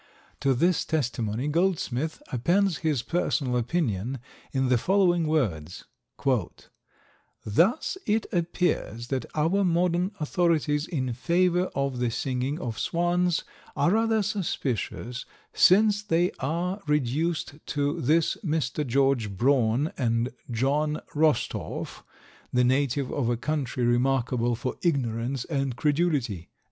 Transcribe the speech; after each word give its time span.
To 0.39 0.55
this 0.55 0.83
testimony 0.83 1.47
Goldsmith 1.47 2.23
appends 2.31 2.77
his 2.77 3.03
personal 3.03 3.55
opinion 3.55 4.17
in 4.51 4.69
the 4.69 4.79
following 4.79 5.27
words: 5.27 5.85
"Thus 7.45 7.97
it 8.07 8.25
appears 8.33 9.09
that 9.09 9.27
our 9.35 9.63
modern 9.63 10.13
authorities 10.19 10.87
in 10.87 11.13
favour 11.13 11.65
of 11.75 11.99
the 11.99 12.09
singing 12.09 12.59
of 12.59 12.79
swans 12.79 13.43
are 13.75 13.91
rather 13.91 14.23
suspicious, 14.23 15.25
since 15.53 16.01
they 16.01 16.31
are 16.39 16.81
reduced 16.87 17.63
to 17.67 18.01
this 18.01 18.37
Mr. 18.43 18.87
George 18.87 19.29
Braun 19.37 19.91
and 19.99 20.29
John 20.49 21.01
Rostorph, 21.13 22.01
the 22.51 22.63
native 22.63 23.11
of 23.11 23.29
a 23.29 23.37
country 23.37 23.85
remarkable 23.85 24.55
for 24.55 24.77
ignorance 24.81 25.45
and 25.45 25.75
credulity." 25.75 26.49